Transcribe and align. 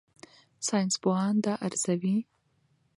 ساینسپوهان 0.67 1.35
دا 1.45 1.53
ارزوي. 1.65 2.17